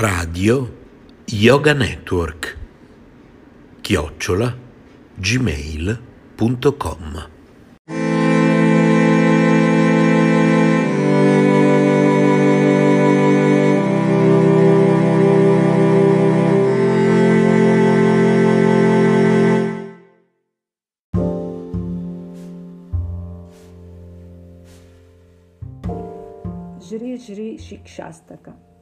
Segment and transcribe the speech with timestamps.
[0.00, 0.72] Radio
[1.24, 2.56] Yoga Network.
[3.80, 4.56] Chiocciola
[5.16, 6.06] gmail.com
[26.78, 28.77] Shri Shri Shikshastaka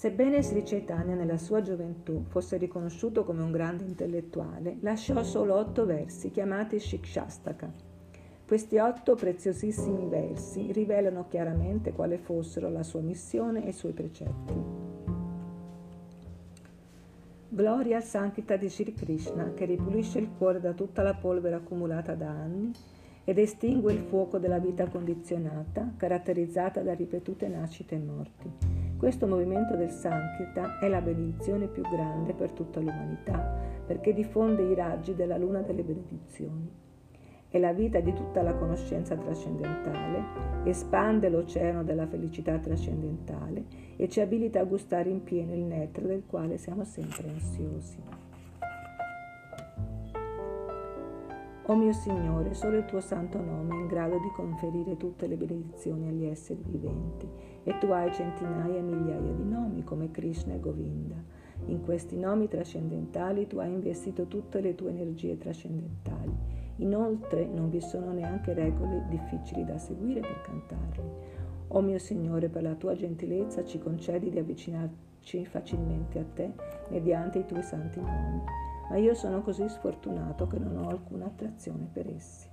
[0.00, 5.84] Sebbene Sri Chaitanya nella sua gioventù fosse riconosciuto come un grande intellettuale, lasciò solo otto
[5.84, 7.70] versi chiamati Shikshastaka.
[8.46, 14.54] Questi otto preziosissimi versi rivelano chiaramente quale fossero la sua missione e i suoi precetti.
[17.50, 22.14] Gloria al Sankita di Sri Krishna che ripulisce il cuore da tutta la polvere accumulata
[22.14, 22.72] da anni
[23.22, 29.76] ed estingue il fuoco della vita condizionata, caratterizzata da ripetute nascite e morti questo movimento
[29.76, 35.38] del Sankirtan è la benedizione più grande per tutta l'umanità, perché diffonde i raggi della
[35.38, 36.70] luna delle benedizioni.
[37.48, 40.22] È la vita di tutta la conoscenza trascendentale,
[40.64, 43.64] espande l'oceano della felicità trascendentale
[43.96, 48.02] e ci abilita a gustare in pieno il nettare del quale siamo sempre ansiosi.
[51.64, 55.36] O mio Signore, solo il tuo santo nome è in grado di conferire tutte le
[55.36, 60.60] benedizioni agli esseri viventi e tu hai centinaia e migliaia di nomi come Krishna e
[60.60, 61.16] Govinda.
[61.66, 66.32] In questi nomi trascendentali tu hai investito tutte le tue energie trascendentali.
[66.76, 71.10] Inoltre non vi sono neanche regole difficili da seguire per cantarli.
[71.68, 76.52] O mio Signore, per la tua gentilezza ci concedi di avvicinarci facilmente a te
[76.88, 78.42] mediante i tuoi santi nomi
[78.90, 82.48] ma io sono così sfortunato che non ho alcuna attrazione per essi.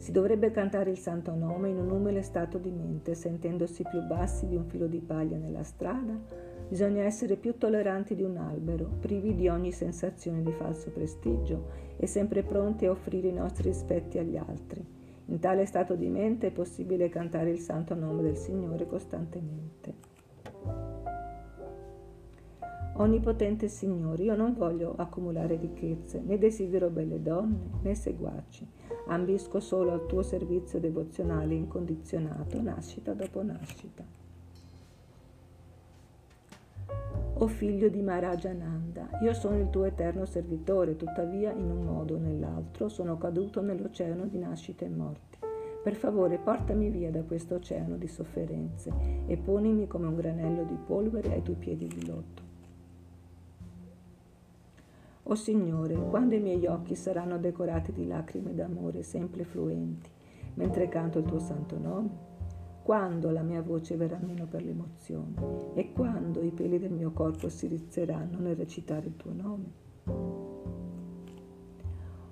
[0.00, 4.46] Si dovrebbe cantare il santo nome in un umile stato di mente, sentendosi più bassi
[4.48, 6.18] di un filo di paglia nella strada,
[6.66, 11.66] bisogna essere più tolleranti di un albero, privi di ogni sensazione di falso prestigio
[11.98, 14.82] e sempre pronti a offrire i nostri rispetti agli altri.
[15.26, 20.09] In tale stato di mente è possibile cantare il santo nome del Signore costantemente.
[22.94, 28.66] Onnipotente Signore, io non voglio accumulare ricchezze, né desidero belle donne, né seguaci.
[29.06, 34.04] Ambisco solo al tuo servizio devozionale incondizionato, nascita dopo nascita.
[37.42, 42.18] O figlio di Maharajananda, io sono il tuo eterno servitore, tuttavia in un modo o
[42.18, 45.38] nell'altro sono caduto nell'oceano di nascite e morti.
[45.82, 48.92] Per favore portami via da questo oceano di sofferenze
[49.26, 52.49] e ponimi come un granello di polvere ai tuoi piedi di lotto.
[55.30, 60.10] O Signore, quando i miei occhi saranno decorati di lacrime d'amore sempre fluenti,
[60.54, 62.10] mentre canto il tuo santo nome?
[62.82, 67.48] Quando la mia voce verrà meno per l'emozione e quando i peli del mio corpo
[67.48, 69.72] si rizzeranno nel recitare il tuo nome?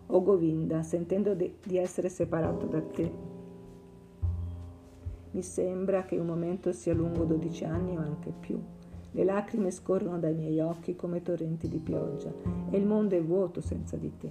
[0.06, 3.12] O Govinda, sentendo di essere separato da te,
[5.30, 8.60] mi sembra che un momento sia lungo 12 anni o anche più.
[9.10, 12.32] Le lacrime scorrono dai miei occhi come torrenti di pioggia
[12.70, 14.30] e il mondo è vuoto senza di te.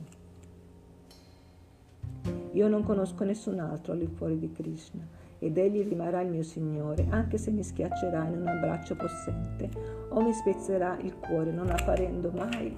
[2.51, 5.05] Io non conosco nessun altro al fuori di Krishna
[5.39, 9.69] ed egli rimarrà il mio Signore, anche se mi schiaccerà in un abbraccio possente
[10.09, 12.75] o mi spezzerà il cuore non apparendo mai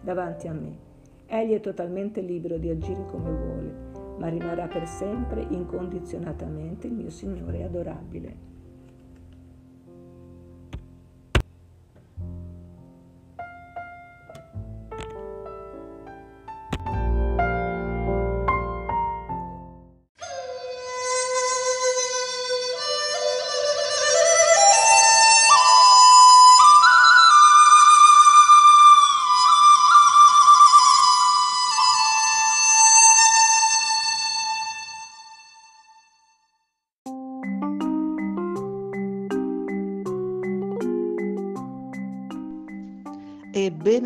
[0.00, 0.86] davanti a me.
[1.26, 7.10] Egli è totalmente libero di agire come vuole, ma rimarrà per sempre incondizionatamente il mio
[7.10, 8.47] Signore adorabile.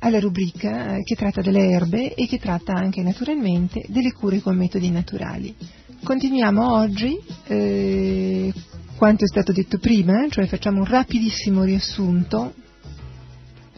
[0.00, 4.56] alla rubrica eh, che tratta delle erbe e che tratta anche naturalmente delle cure con
[4.56, 5.54] metodi naturali.
[6.02, 8.52] Continuiamo oggi eh,
[8.96, 12.54] quanto è stato detto prima, cioè facciamo un rapidissimo riassunto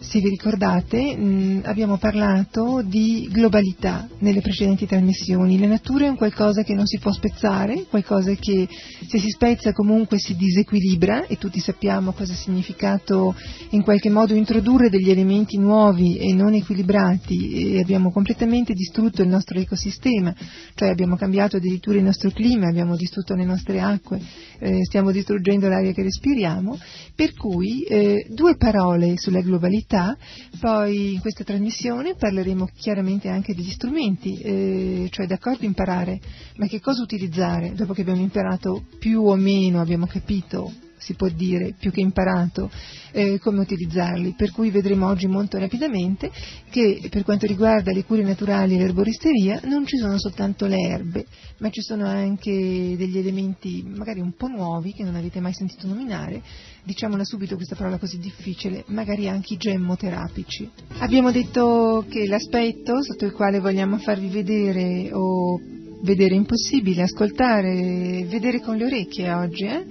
[0.01, 5.59] se vi ricordate, mh, mm, abbiamo parlato di globalità nelle precedenti trasmissioni.
[5.59, 8.69] La natura è un qualcosa che non si può spezzare, qualcosa che
[9.07, 13.35] se si spezza comunque si disequilibra e tutti sappiamo cosa ha significato
[13.71, 17.75] in qualche modo introdurre degli elementi nuovi e non equilibrati.
[17.75, 20.35] E abbiamo completamente distrutto il nostro ecosistema,
[20.75, 24.21] cioè abbiamo cambiato addirittura il nostro clima, abbiamo distrutto le nostre acque,
[24.61, 26.79] eh, stiamo distruggendo l'aria che respiriamo,
[27.15, 30.17] per cui eh, due parole sulla globalità varietà.
[30.61, 36.21] Poi in questa trasmissione parleremo chiaramente anche degli strumenti, eh, cioè d'accordo imparare,
[36.57, 41.29] ma che cosa utilizzare dopo che abbiamo imparato più o meno, abbiamo capito si può
[41.29, 42.71] dire, più che imparato
[43.13, 46.31] eh, come utilizzarli, per cui vedremo oggi molto rapidamente
[46.71, 51.27] che per quanto riguarda le cure naturali e l'erboristeria non ci sono soltanto le erbe,
[51.59, 52.51] ma ci sono anche
[52.97, 56.43] degli elementi magari un po' nuovi che non avete mai sentito nominare,
[56.85, 60.71] diciamola subito questa parola così difficile, magari anche i gemmoterapici.
[60.99, 65.61] Abbiamo detto che l'aspetto sotto il quale vogliamo farvi vedere o
[66.01, 69.85] vedere impossibile, ascoltare, vedere con le orecchie oggi, eh?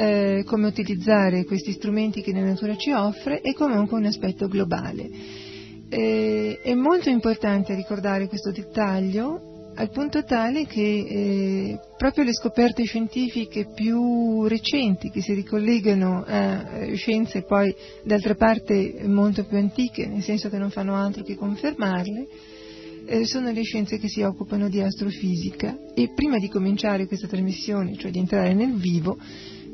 [0.00, 5.10] Eh, come utilizzare questi strumenti che la natura ci offre e comunque un aspetto globale.
[5.88, 12.84] Eh, è molto importante ricordare questo dettaglio al punto tale che eh, proprio le scoperte
[12.84, 17.74] scientifiche più recenti che si ricollegano a eh, scienze poi
[18.04, 22.26] d'altra parte molto più antiche, nel senso che non fanno altro che confermarle,
[23.04, 27.96] eh, sono le scienze che si occupano di astrofisica e prima di cominciare questa trasmissione,
[27.96, 29.18] cioè di entrare nel vivo,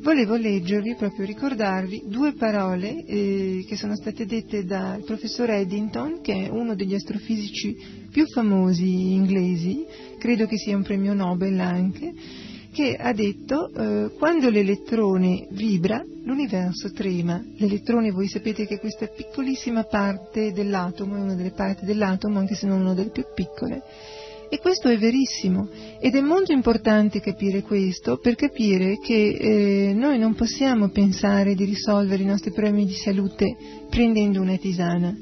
[0.05, 6.45] volevo leggervi, proprio ricordarvi, due parole eh, che sono state dette dal professor Eddington, che
[6.45, 7.75] è uno degli astrofisici
[8.13, 9.85] più famosi inglesi,
[10.19, 12.13] credo che sia un premio Nobel anche,
[12.71, 17.43] che ha detto eh, quando l'elettrone vibra l'universo trema.
[17.57, 22.55] L'elettrone voi sapete che è questa piccolissima parte dell'atomo, è una delle parti dell'atomo anche
[22.55, 23.83] se non una delle più piccole.
[24.49, 25.69] E questo è verissimo.
[26.01, 31.65] Ed è molto importante capire questo per capire che eh, noi non possiamo pensare di
[31.65, 33.57] risolvere i nostri problemi di salute
[33.89, 35.15] prendendo una tisana.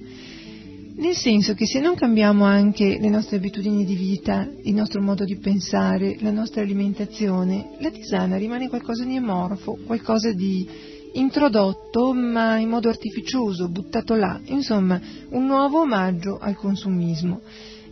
[0.94, 5.24] Nel senso che se non cambiamo anche le nostre abitudini di vita, il nostro modo
[5.24, 10.68] di pensare, la nostra alimentazione, la tisana rimane qualcosa di amorfo, qualcosa di
[11.14, 15.00] introdotto ma in modo artificioso, buttato là, insomma
[15.30, 17.40] un nuovo omaggio al consumismo.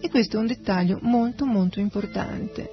[0.02, 2.69] E questo è un dettaglio molto molto importante.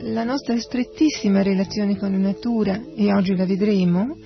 [0.00, 4.16] La nostra strettissima relazione con la natura, e oggi la vedremo,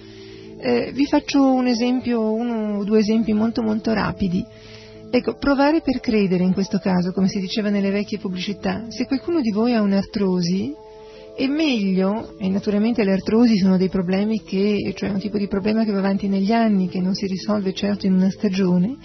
[0.58, 4.44] eh, vi faccio un esempio, uno o due esempi molto molto rapidi.
[5.12, 9.40] Ecco, provare per credere in questo caso, come si diceva nelle vecchie pubblicità, se qualcuno
[9.40, 10.74] di voi ha un'artrosi,
[11.36, 15.84] è meglio, e naturalmente le artrosi sono dei problemi che, cioè un tipo di problema
[15.84, 18.96] che va avanti negli anni, che non si risolve certo in una stagione,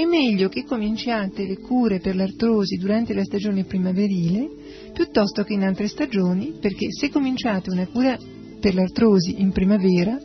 [0.00, 4.48] è meglio che cominciate le cure per l'artrosi durante la stagione primaverile
[4.92, 8.16] piuttosto che in altre stagioni, perché se cominciate una cura
[8.60, 10.16] per l'artrosi in primavera,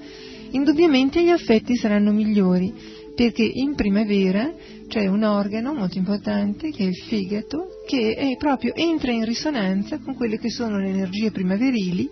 [0.51, 2.71] indubbiamente gli affetti saranno migliori,
[3.15, 4.53] perché in primavera
[4.87, 10.15] c'è un organo molto importante che è il fegato che proprio entra in risonanza con
[10.15, 12.09] quelle che sono le energie primaverili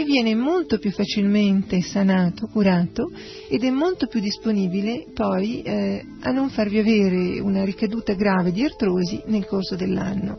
[0.00, 3.10] e viene molto più facilmente sanato, curato
[3.48, 8.62] ed è molto più disponibile poi eh, a non farvi avere una ricaduta grave di
[8.62, 10.38] artrosi nel corso dell'anno.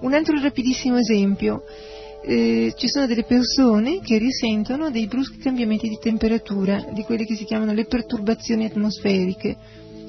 [0.00, 1.62] Un altro rapidissimo esempio,
[2.22, 7.36] eh, ci sono delle persone che risentono dei bruschi cambiamenti di temperatura, di quelle che
[7.36, 9.56] si chiamano le perturbazioni atmosferiche.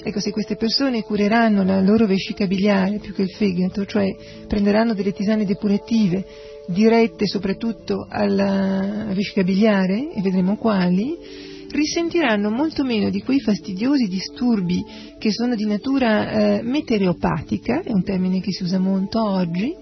[0.03, 4.07] Ecco, se queste persone cureranno la loro vescica biliare più che il fegato, cioè
[4.47, 6.25] prenderanno delle tisane depurative
[6.71, 11.15] dirette soprattutto alla vescica biliare, e vedremo quali,
[11.69, 14.83] risentiranno molto meno di quei fastidiosi disturbi
[15.17, 19.73] che sono di natura eh, meteoropatica, è un termine che si usa molto oggi,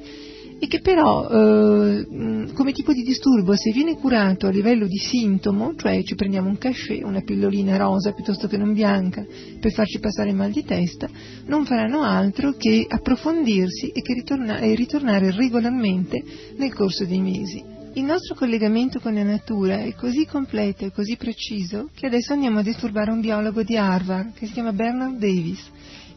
[0.60, 5.74] e che però eh, come tipo di disturbo se viene curato a livello di sintomo,
[5.78, 9.25] cioè ci prendiamo un cachet, una pillolina rosa piuttosto che non bianca
[9.60, 11.08] per farci passare il mal di testa,
[11.46, 16.22] non faranno altro che approfondirsi e, che ritorna- e ritornare regolarmente
[16.58, 17.78] nel corso dei mesi.
[17.94, 22.60] Il nostro collegamento con la natura è così completo e così preciso che adesso andiamo
[22.60, 25.60] a disturbare un biologo di Harvard che si chiama Bernard Davis,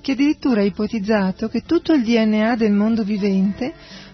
[0.02, 3.72] che addirittura ha ipotizzato che tutto il DNA del mondo vivente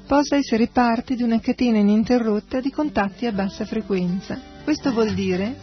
[0.09, 4.41] possa essere parte di una catena ininterrotta di contatti a bassa frequenza.
[4.65, 5.55] Questo vuol dire?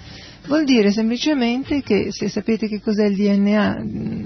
[0.45, 4.25] Vuol dire semplicemente che, se sapete che cos'è il DNA, mm,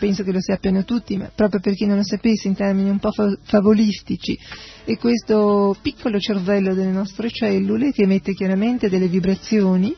[0.00, 2.98] penso che lo sappiano tutti, ma proprio per chi non lo sapesse in termini un
[2.98, 3.12] po'
[3.44, 4.36] favolistici,
[4.84, 9.94] è questo piccolo cervello delle nostre cellule che emette chiaramente delle vibrazioni,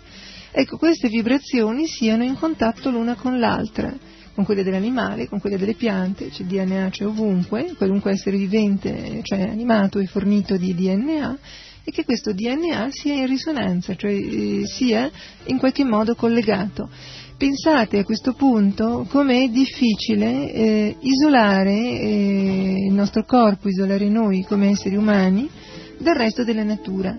[0.51, 3.91] ecco, queste vibrazioni siano in contatto l'una con l'altra
[4.35, 9.43] con quelle dell'animale, con quelle delle piante, c'è DNA c'è ovunque, qualunque essere vivente, cioè
[9.43, 11.39] animato è fornito di DNA
[11.85, 15.11] e che questo DNA sia in risonanza, cioè eh, sia
[15.47, 16.89] in qualche modo collegato.
[17.37, 24.45] Pensate a questo punto come è difficile eh, isolare eh, il nostro corpo, isolare noi
[24.45, 25.51] come esseri umani
[25.99, 27.19] dal resto della natura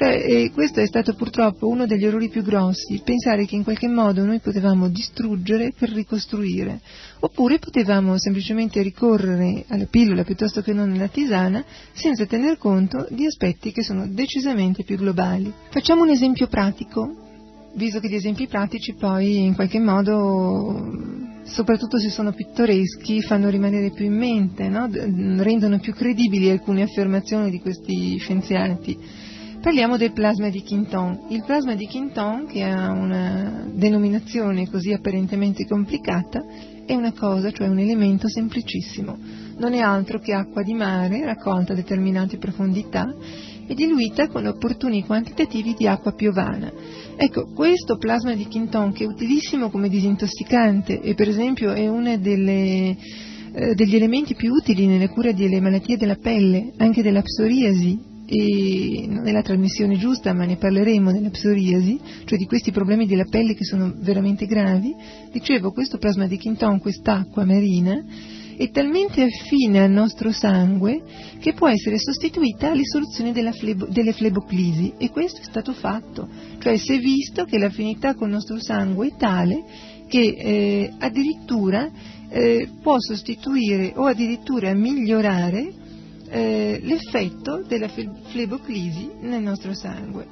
[0.00, 3.86] Cioè, e questo è stato purtroppo uno degli errori più grossi, pensare che in qualche
[3.86, 6.80] modo noi potevamo distruggere per ricostruire,
[7.18, 13.26] oppure potevamo semplicemente ricorrere alla pillola piuttosto che non alla tisana, senza tener conto di
[13.26, 15.52] aspetti che sono decisamente più globali.
[15.68, 17.28] Facciamo un esempio pratico
[17.74, 20.96] visto che gli esempi pratici poi in qualche modo,
[21.42, 24.88] soprattutto se sono pittoreschi, fanno rimanere più in mente, no?
[25.42, 29.28] rendono più credibili alcune affermazioni di questi scienziati.
[29.60, 31.26] Parliamo del plasma di Quinton.
[31.28, 36.42] Il plasma di Quinton, che ha una denominazione così apparentemente complicata,
[36.86, 39.18] è una cosa, cioè un elemento semplicissimo.
[39.58, 43.14] Non è altro che acqua di mare raccolta a determinate profondità
[43.66, 46.72] e diluita con opportuni quantitativi di acqua piovana.
[47.16, 52.08] Ecco, questo plasma di Quinton, che è utilissimo come disintossicante e per esempio è uno
[52.08, 52.96] eh,
[53.74, 59.26] degli elementi più utili nelle cure delle malattie della pelle, anche della psoriasi, e non
[59.26, 63.54] è la trasmissione giusta, ma ne parleremo della psoriasi, cioè di questi problemi della pelle
[63.54, 64.94] che sono veramente gravi.
[65.32, 68.00] Dicevo, questo plasma di Quinton, quest'acqua marina,
[68.56, 71.02] è talmente affine al nostro sangue
[71.40, 76.76] che può essere sostituita alle soluzioni flebo, delle fleboclisi e questo è stato fatto, cioè
[76.76, 79.64] si è visto che l'affinità con il nostro sangue è tale
[80.06, 81.90] che eh, addirittura
[82.28, 85.79] eh, può sostituire o addirittura migliorare
[86.30, 90.26] eh, l'effetto della fleboclisi nel nostro sangue.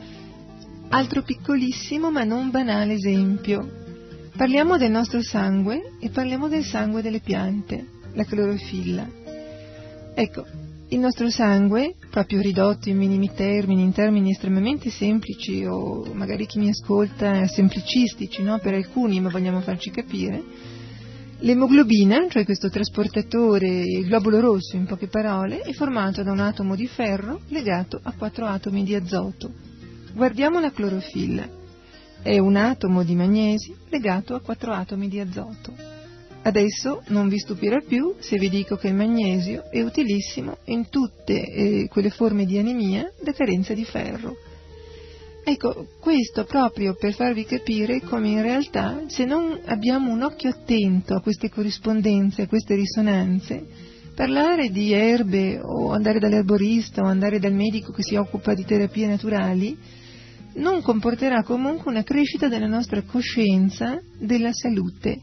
[0.90, 3.76] Altro piccolissimo ma non banale esempio.
[4.36, 9.08] Parliamo del nostro sangue e parliamo del sangue delle piante la clorofilla.
[10.14, 10.44] Ecco,
[10.88, 16.58] il nostro sangue, proprio ridotto in minimi termini, in termini estremamente semplici o magari chi
[16.58, 18.58] mi ascolta semplicistici, no?
[18.58, 20.42] per alcuni, ma vogliamo farci capire,
[21.40, 26.74] l'emoglobina, cioè questo trasportatore, il globulo rosso in poche parole, è formato da un atomo
[26.74, 29.52] di ferro legato a quattro atomi di azoto.
[30.12, 31.56] Guardiamo la clorofilla.
[32.20, 35.72] È un atomo di magnesi legato a quattro atomi di azoto.
[36.42, 41.34] Adesso non vi stupirà più se vi dico che il magnesio è utilissimo in tutte
[41.34, 44.36] eh, quelle forme di anemia da carenza di ferro.
[45.50, 51.14] Ecco, questo proprio per farvi capire come in realtà, se non abbiamo un occhio attento
[51.14, 53.66] a queste corrispondenze, a queste risonanze,
[54.14, 59.06] parlare di erbe o andare dall'erborista o andare dal medico che si occupa di terapie
[59.06, 59.74] naturali
[60.56, 65.22] non comporterà comunque una crescita della nostra coscienza della salute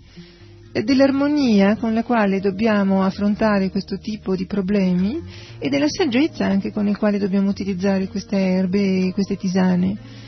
[0.83, 5.21] dell'armonia con la quale dobbiamo affrontare questo tipo di problemi
[5.57, 10.23] e della saggezza anche con il quale dobbiamo utilizzare queste erbe e queste tisane.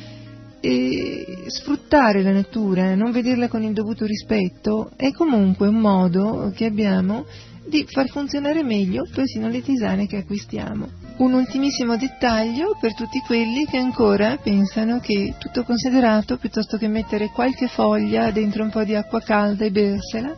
[0.59, 6.65] E sfruttare la natura, non vederla con il dovuto rispetto, è comunque un modo che
[6.65, 7.25] abbiamo
[7.67, 11.06] di far funzionare meglio persino le tisane che acquistiamo.
[11.17, 17.31] Un ultimissimo dettaglio per tutti quelli che ancora pensano che tutto considerato, piuttosto che mettere
[17.31, 20.35] qualche foglia dentro un po' di acqua calda e bersela,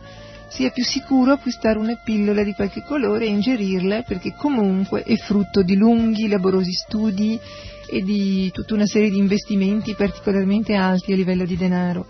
[0.48, 5.62] sia più sicuro acquistare una pillola di qualche colore e ingerirla perché comunque è frutto
[5.62, 7.38] di lunghi, laborosi studi
[7.86, 12.06] e di tutta una serie di investimenti particolarmente alti a livello di denaro.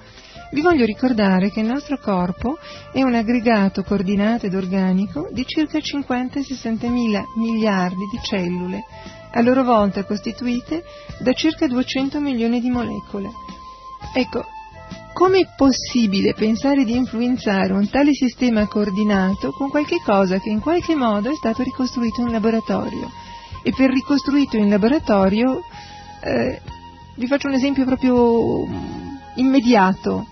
[0.53, 2.59] Vi voglio ricordare che il nostro corpo
[2.93, 8.85] è un aggregato coordinato ed organico di circa 50-60 mila miliardi di cellule,
[9.31, 10.83] a loro volta costituite
[11.21, 13.31] da circa 200 milioni di molecole.
[14.13, 14.45] Ecco,
[15.13, 20.61] come è possibile pensare di influenzare un tale sistema coordinato con qualche cosa che in
[20.61, 23.09] qualche modo è stato ricostruito in laboratorio?
[23.63, 25.63] E per ricostruito in laboratorio,
[26.23, 26.61] eh,
[27.15, 28.67] vi faccio un esempio proprio
[29.35, 30.30] immediato.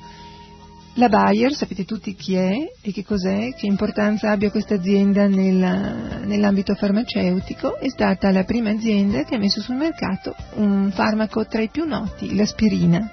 [0.99, 6.19] La Bayer, sapete tutti chi è e che cos'è, che importanza abbia questa azienda nella,
[6.25, 11.63] nell'ambito farmaceutico, è stata la prima azienda che ha messo sul mercato un farmaco tra
[11.63, 13.09] i più noti, l'aspirina.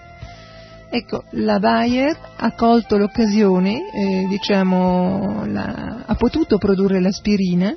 [0.90, 7.72] Ecco, la Bayer ha colto l'occasione, eh, diciamo, la, ha potuto produrre l'aspirina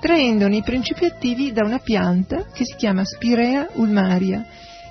[0.00, 4.44] traendone i principi attivi da una pianta che si chiama Spirea ulmaria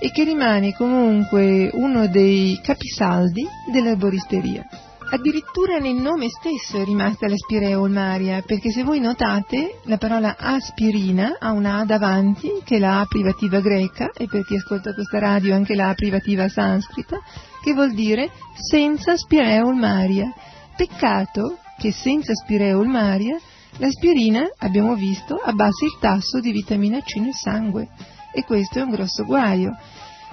[0.04, 4.66] e che rimane comunque uno dei capisaldi dell'erboristeria.
[5.12, 10.38] Addirittura nel nome stesso è rimasta la spirea ulmaria, perché se voi notate la parola
[10.40, 14.96] aspirina ha una A davanti, che è la A privativa greca, e per chi ascolta
[14.96, 17.20] questa radio anche la A privativa sanscrita,
[17.62, 20.34] che vuol dire senza spirea ulmaria.
[20.76, 23.38] Peccato che senza spirea ulmaria
[23.78, 27.90] l'aspirina, abbiamo visto, abbassa il tasso di vitamina C nel sangue
[28.34, 29.76] e questo è un grosso guaio.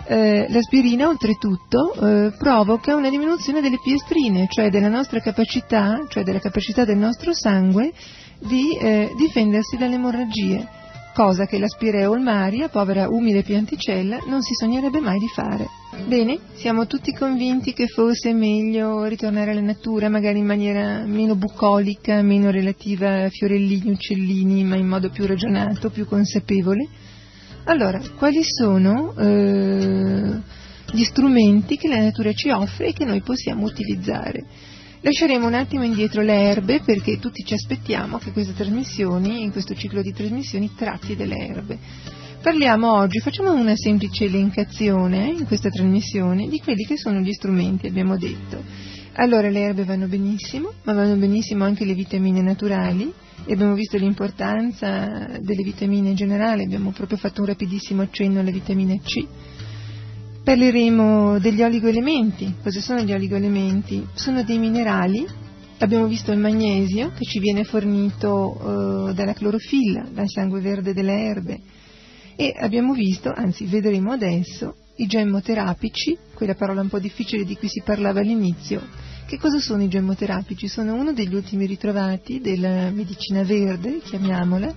[0.07, 6.39] Eh, l'aspirina oltretutto eh, provoca una diminuzione delle piestrine, cioè della nostra capacità, cioè della
[6.39, 7.93] capacità del nostro sangue
[8.39, 10.67] di eh, difendersi dalle emorragie.
[11.19, 15.67] cosa che la spireolmaria, povera umile pianticella, non si sognerebbe mai di fare.
[16.07, 22.23] Bene, siamo tutti convinti che fosse meglio ritornare alla natura, magari in maniera meno bucolica,
[22.23, 26.87] meno relativa a fiorellini, uccellini, ma in modo più ragionato, più consapevole.
[27.69, 30.41] Allora, quali sono eh,
[30.91, 34.43] gli strumenti che la natura ci offre e che noi possiamo utilizzare?
[35.03, 39.75] Lasceremo un attimo indietro le erbe perché tutti ci aspettiamo che queste trasmissioni, in questo
[39.75, 41.79] ciclo di trasmissioni, tratti delle erbe.
[42.41, 47.87] Parliamo oggi, facciamo una semplice elencazione in questa trasmissione di quelli che sono gli strumenti,
[47.87, 48.65] abbiamo detto.
[49.17, 53.13] Allora le erbe vanno benissimo, ma vanno benissimo anche le vitamine naturali
[53.45, 58.53] e abbiamo visto l'importanza delle vitamine in generale, abbiamo proprio fatto un rapidissimo accenno alle
[58.53, 59.27] vitamine C
[60.49, 62.55] Parleremo degli oligoelementi.
[62.63, 64.07] Cosa sono gli oligoelementi?
[64.15, 65.27] Sono dei minerali.
[65.81, 71.23] Abbiamo visto il magnesio che ci viene fornito eh, dalla clorofilla, dal sangue verde delle
[71.23, 71.61] erbe.
[72.35, 77.69] E abbiamo visto, anzi vedremo adesso, i gemmoterapici, quella parola un po' difficile di cui
[77.69, 78.81] si parlava all'inizio.
[79.29, 80.69] Che cosa sono i gemmoterapici?
[80.69, 84.75] Sono uno degli ultimi ritrovati della medicina verde, chiamiamola,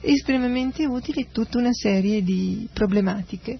[0.00, 3.58] estremamente utili in tutta una serie di problematiche.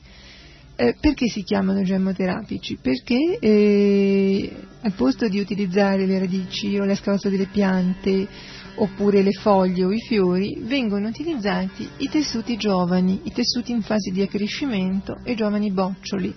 [0.76, 2.78] Eh, perché si chiamano gemmoterapici?
[2.80, 8.28] Perché eh, al posto di utilizzare le radici o la scalza delle piante
[8.76, 14.12] oppure le foglie o i fiori, vengono utilizzati i tessuti giovani, i tessuti in fase
[14.12, 16.32] di accrescimento e giovani boccioli.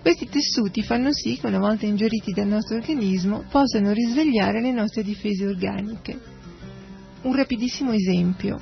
[0.00, 5.02] Questi tessuti fanno sì che una volta ingeriti dal nostro organismo possano risvegliare le nostre
[5.02, 6.18] difese organiche.
[7.22, 8.58] Un rapidissimo esempio.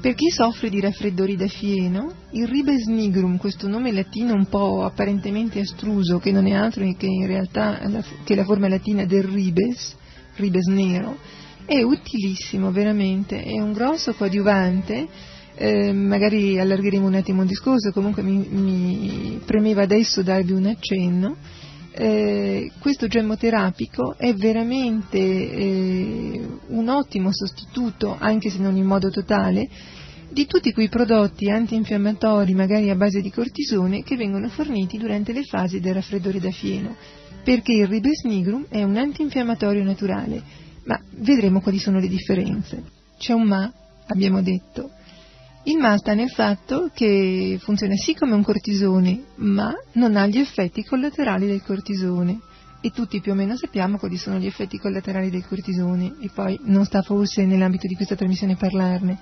[0.00, 4.82] Per chi soffre di raffreddori da fieno, il ribes nigrum, questo nome latino un po'
[4.84, 9.22] apparentemente astruso, che non è altro che in realtà la, che la forma latina del
[9.22, 9.94] ribes,
[10.36, 11.18] ribes nero,
[11.64, 15.06] è utilissimo veramente, è un grosso coadiuvante,
[15.54, 21.36] eh, magari allargheremo un attimo il discorso, comunque mi, mi premeva adesso darvi un accenno.
[21.94, 29.68] Eh, questo gemmoterapico è veramente eh, un ottimo sostituto, anche se non in modo totale,
[30.32, 35.42] di tutti quei prodotti antinfiammatori, magari a base di cortisone, che vengono forniti durante le
[35.42, 36.96] fasi del raffreddore da fieno,
[37.44, 40.42] perché il ribes nigrum è un antinfiammatorio naturale,
[40.84, 42.82] ma vedremo quali sono le differenze.
[43.18, 43.70] C'è un ma,
[44.06, 44.92] abbiamo detto.
[45.64, 50.38] Il ma sta nel fatto che funziona sì come un cortisone, ma non ha gli
[50.38, 52.40] effetti collaterali del cortisone.
[52.80, 56.58] E tutti più o meno sappiamo quali sono gli effetti collaterali del cortisone, e poi
[56.64, 59.18] non sta forse nell'ambito di questa trasmissione parlarne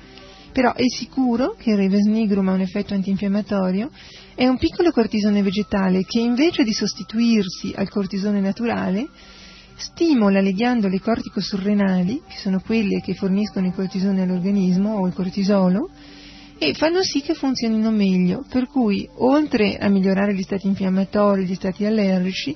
[0.52, 3.90] però è sicuro che il Reves nigrum ha un effetto antinfiammatorio,
[4.34, 9.08] è un piccolo cortisone vegetale che invece di sostituirsi al cortisone naturale
[9.76, 15.88] stimola le ghiandole corticosurrenali, che sono quelle che forniscono il cortisone all'organismo o il cortisolo,
[16.62, 21.54] e fanno sì che funzionino meglio, per cui oltre a migliorare gli stati infiammatori, gli
[21.54, 22.54] stati allergici,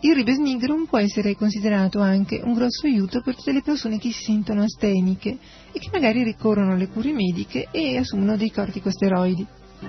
[0.00, 4.10] il ribes nigrum può essere considerato anche un grosso aiuto per tutte le persone che
[4.10, 5.38] si sentono asteniche
[5.72, 9.46] e che magari ricorrono alle cure mediche e assumono dei corticosteroidi.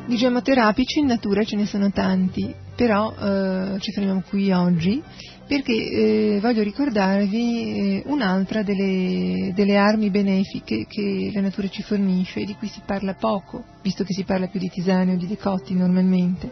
[0.07, 5.03] Di gemoterapici in natura ce ne sono tanti, però eh, ci fermiamo qui oggi
[5.49, 12.43] perché eh, voglio ricordarvi eh, un'altra delle, delle, armi benefiche che la natura ci fornisce
[12.43, 15.73] di cui si parla poco, visto che si parla più di tisane o di decotti
[15.73, 16.51] normalmente.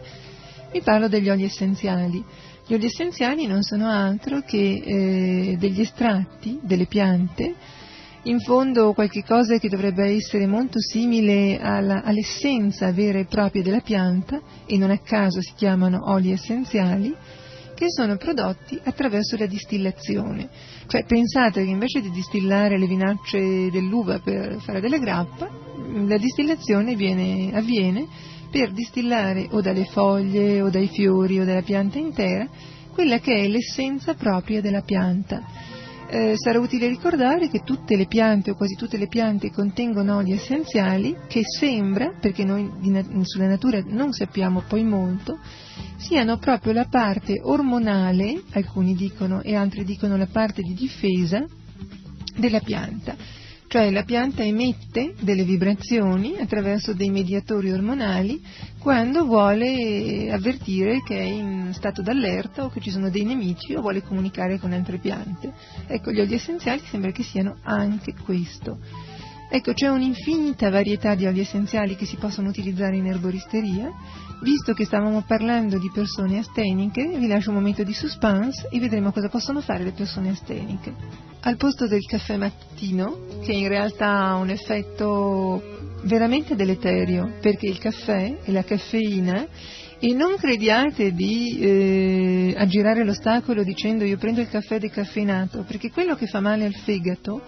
[0.72, 2.24] Vi parlo degli oli essenziali.
[2.66, 7.54] Gli oli essenziali non sono altro che eh, degli estratti delle piante,
[8.24, 13.78] in fondo qualche cosa che dovrebbe essere molto simile alla, all'essenza vera e propria della
[13.78, 17.14] pianta, e non a caso si chiamano oli essenziali,
[17.78, 20.48] che sono prodotti attraverso la distillazione.
[20.88, 25.48] Cioè pensate che invece di distillare le vinacce dell'uva per fare della grappa,
[26.04, 28.04] la distillazione viene, avviene
[28.50, 32.48] per distillare o dalle foglie o dai fiori o dalla pianta intera
[32.92, 35.40] quella che è l'essenza propria della pianta.
[36.10, 40.32] Eh, sarà utile ricordare che tutte le piante o quasi tutte le piante contengono oli
[40.32, 42.70] essenziali che sembra, perché noi
[43.24, 45.38] sulla natura non sappiamo poi molto,
[45.98, 51.44] siano proprio la parte ormonale, alcuni dicono e altri dicono la parte di difesa
[52.38, 53.37] della pianta
[53.68, 58.42] cioè la pianta emette delle vibrazioni attraverso dei mediatori ormonali
[58.78, 63.82] quando vuole avvertire che è in stato d'allerta o che ci sono dei nemici o
[63.82, 65.52] vuole comunicare con altre piante.
[65.86, 68.78] Ecco, gli oli essenziali sembra che siano anche questo.
[69.50, 73.90] Ecco, c'è un'infinita varietà di oli essenziali che si possono utilizzare in erboristeria.
[74.40, 79.12] Visto che stavamo parlando di persone asteniche, vi lascio un momento di suspense e vedremo
[79.12, 81.27] cosa possono fare le persone asteniche.
[81.40, 85.62] Al posto del caffè mattino, che in realtà ha un effetto
[86.02, 89.46] veramente deleterio, perché il caffè e la caffeina
[90.00, 96.16] e non crediate di eh, aggirare l'ostacolo dicendo io prendo il caffè decaffeinato, perché quello
[96.16, 97.42] che fa male al fegato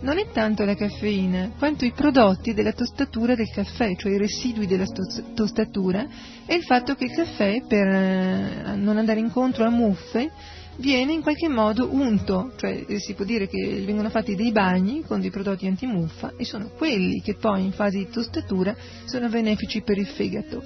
[0.00, 4.66] non è tanto la caffeina, quanto i prodotti della tostatura del caffè, cioè i residui
[4.66, 4.86] della
[5.34, 6.06] tostatura,
[6.46, 10.30] e il fatto che il caffè, per eh, non andare incontro a muffe,
[10.76, 15.02] viene in qualche modo unto, cioè eh, si può dire che vengono fatti dei bagni
[15.02, 19.82] con dei prodotti antimuffa e sono quelli che poi in fase di tostatura sono benefici
[19.82, 20.62] per il fegato.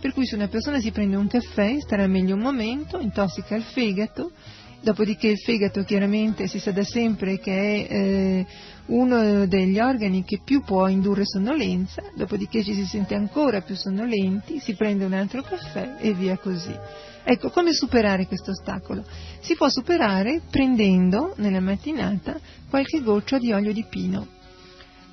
[0.00, 3.62] Per cui se una persona si prende un caffè starà meglio un momento, intossica il
[3.62, 4.32] fegato,
[4.80, 8.46] dopodiché il fegato chiaramente si sa da sempre che è eh,
[8.86, 14.58] uno degli organi che più può indurre sonnolenza, dopodiché ci si sente ancora più sonnolenti,
[14.58, 16.74] si prende un altro caffè e via così.
[17.22, 19.04] Ecco, come superare questo ostacolo?
[19.40, 24.26] Si può superare prendendo nella mattinata qualche goccia di olio di pino.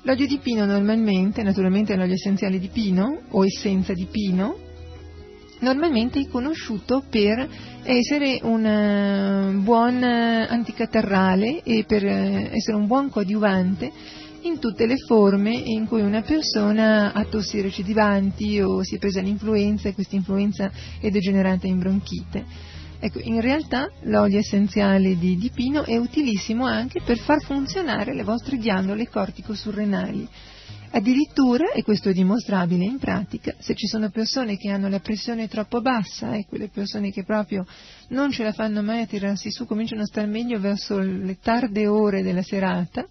[0.02, 4.56] L'olio di pino normalmente, naturalmente l'olio essenziale di pino o essenza di pino,
[5.60, 7.46] normalmente è conosciuto per
[7.82, 13.92] essere un eh, buon eh, anticatarrale e per eh, essere un buon coadiuvante
[14.42, 19.20] in tutte le forme in cui una persona ha tossi recidivanti o si è presa
[19.20, 20.70] l'influenza e questa influenza
[21.00, 22.44] è degenerata in bronchite.
[23.00, 28.24] Ecco, in realtà l'olio essenziale di, di pino è utilissimo anche per far funzionare le
[28.24, 30.28] vostre ghiandole cortico-surrenali
[30.90, 35.46] Addirittura, e questo è dimostrabile in pratica, se ci sono persone che hanno la pressione
[35.46, 37.66] troppo bassa e quelle persone che proprio
[38.08, 41.86] non ce la fanno mai a tirarsi su, cominciano a star meglio verso le tarde
[41.86, 43.06] ore della serata,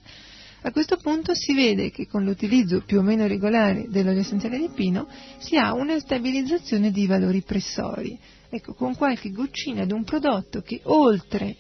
[0.68, 4.70] a questo punto si vede che con l'utilizzo più o meno regolare dell'olio essenziale di
[4.70, 8.20] pino si ha una stabilizzazione di valori pressori.
[8.50, 11.56] Ecco, con qualche goccina di un prodotto che oltre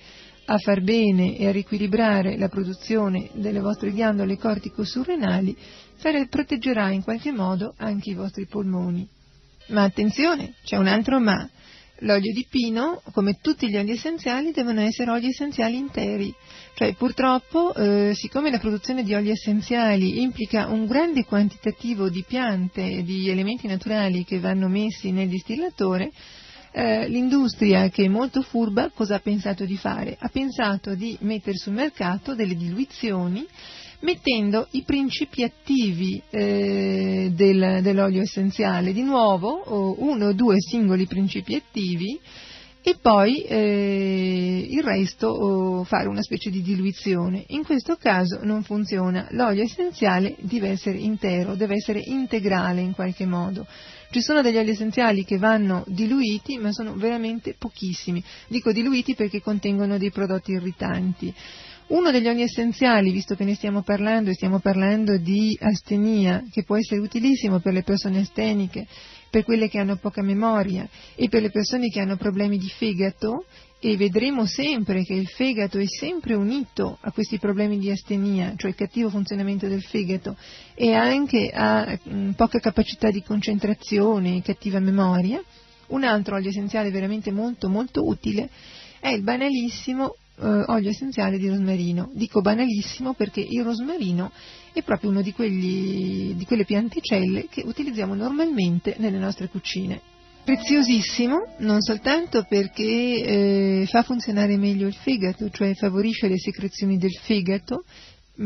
[0.46, 5.56] a far bene e a riequilibrare la produzione delle vostre ghiandole cortico-surrenali,
[6.30, 9.08] proteggerà in qualche modo anche i vostri polmoni.
[9.67, 11.50] Ma attenzione, c'è un altro ma.
[12.02, 16.34] L'olio di pino, come tutti gli oli essenziali, devono essere oli essenziali interi.
[16.76, 22.84] Cioè, purtroppo, eh, siccome la produzione di oli essenziali implica un grande quantitativo di piante
[22.84, 26.12] e di elementi naturali che vanno messi nel distillatore,
[26.72, 30.16] eh, l'industria che è molto furba cosa ha pensato di fare?
[30.20, 33.44] Ha pensato di mettere sul mercato delle diluizioni
[34.02, 41.56] mettendo i principi attivi eh, del, dell'olio essenziale, di nuovo uno o due singoli principi
[41.56, 42.20] attivi
[42.88, 47.44] e poi eh, il resto oh, fare una specie di diluizione.
[47.48, 53.26] In questo caso non funziona, l'olio essenziale deve essere intero, deve essere integrale in qualche
[53.26, 53.68] modo.
[54.10, 58.24] Ci sono degli oli essenziali che vanno diluiti, ma sono veramente pochissimi.
[58.48, 61.34] Dico diluiti perché contengono dei prodotti irritanti.
[61.88, 66.63] Uno degli oli essenziali, visto che ne stiamo parlando, e stiamo parlando di astenia, che
[66.63, 68.86] può essere utilissimo per le persone asteniche,
[69.30, 73.45] per quelle che hanno poca memoria e per le persone che hanno problemi di fegato,
[73.80, 78.71] e vedremo sempre che il fegato è sempre unito a questi problemi di astenia, cioè
[78.71, 80.36] il cattivo funzionamento del fegato,
[80.76, 85.41] e anche a mm, poca capacità di concentrazione e cattiva memoria.
[85.88, 88.50] Un altro olio essenziale veramente molto molto utile
[89.00, 92.10] è il banalissimo eh, olio essenziale di rosmarino.
[92.13, 94.32] Dico banalissimo perché il rosmarino
[94.73, 95.34] è proprio una di,
[96.36, 100.02] di quelle pianticelle che utilizziamo normalmente nelle nostre cucine.
[100.43, 107.12] Preziosissimo non soltanto perché eh, fa funzionare meglio il fegato, cioè favorisce le secrezioni del
[107.21, 107.84] fegato,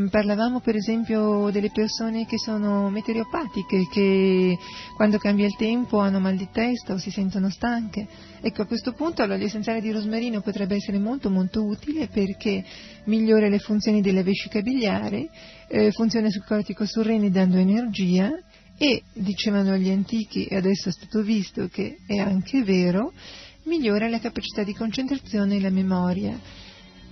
[0.08, 4.58] parlavamo per esempio delle persone che sono meteoropatiche, che
[4.96, 8.06] quando cambia il tempo hanno mal di testa o si sentono stanche.
[8.40, 12.64] Ecco, a questo punto l'olio essenziale di rosmarino potrebbe essere molto molto utile perché
[13.04, 15.28] migliora le funzioni della vescica biliare,
[15.68, 18.30] eh, funziona sul cortico surreni dando energia
[18.78, 23.12] e, dicevano gli antichi, e adesso è stato visto che è anche vero,
[23.64, 26.36] migliora la capacità di concentrazione e la memoria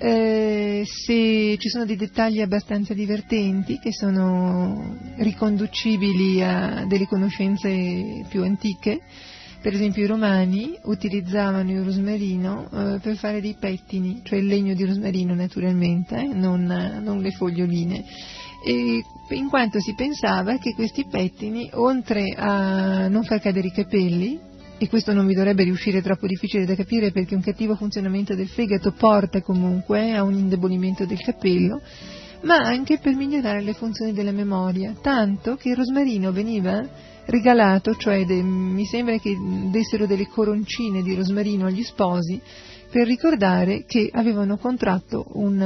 [0.03, 8.43] eh, se ci sono dei dettagli abbastanza divertenti che sono riconducibili a delle conoscenze più
[8.43, 9.01] antiche,
[9.61, 14.73] per esempio i romani utilizzavano il rosmarino eh, per fare dei pettini, cioè il legno
[14.73, 16.65] di rosmarino naturalmente, eh, non,
[17.03, 18.03] non, le foglioline,
[18.65, 24.49] e in quanto si pensava che questi pettini, oltre a non far cadere i capelli,
[24.83, 28.49] e questo non vi dovrebbe riuscire troppo difficile da capire perché un cattivo funzionamento del
[28.49, 31.83] fegato porta comunque a un indebolimento del capello,
[32.45, 36.83] ma anche per migliorare le funzioni della memoria, tanto che il rosmarino veniva
[37.27, 39.37] regalato, cioè de, mi sembra che
[39.71, 42.41] dessero delle coroncine di rosmarino agli sposi
[42.91, 45.61] per ricordare che avevano contratto un,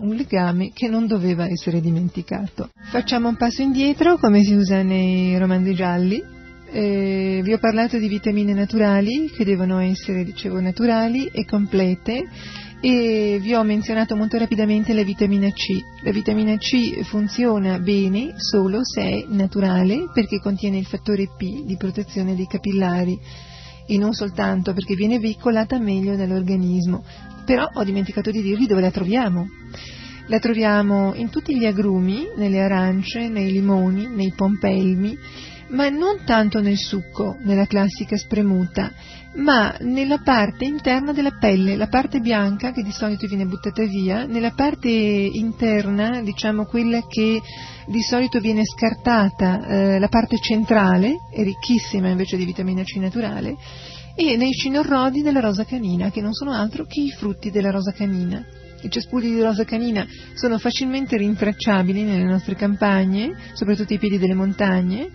[0.00, 2.70] un, legame che non doveva essere dimenticato.
[2.92, 6.35] Facciamo un passo indietro come si usa nei romanzi gialli.
[6.68, 12.24] Eh, vi ho parlato di vitamine naturali che devono essere, dicevo, naturali e complete
[12.80, 15.80] e vi ho menzionato molto rapidamente la vitamina C.
[16.02, 21.76] La vitamina C funziona bene solo se è naturale perché contiene il fattore P di
[21.76, 23.18] protezione dei capillari
[23.86, 27.04] e non soltanto perché viene veicolata meglio dall'organismo.
[27.44, 29.46] Però ho dimenticato di dirvi dove la troviamo.
[30.26, 35.16] La troviamo in tutti gli agrumi, nelle arance, nei limoni, nei pompelmi,
[35.68, 38.92] ma non tanto nel succo, nella classica spremuta,
[39.36, 44.24] ma nella parte interna della pelle, la parte bianca che di solito viene buttata via,
[44.24, 47.40] nella parte interna, diciamo quella che
[47.86, 53.56] di solito viene scartata, eh, la parte centrale, è ricchissima invece di vitamina C naturale,
[54.14, 57.92] e nei cinorrodi della rosa canina, che non sono altro che i frutti della rosa
[57.92, 58.42] canina.
[58.80, 64.34] I cespugli di rosa canina sono facilmente rintracciabili nelle nostre campagne, soprattutto ai piedi delle
[64.34, 65.10] montagne,